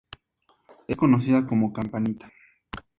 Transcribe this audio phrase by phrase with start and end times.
[0.87, 2.27] Es conocida como "Campanita.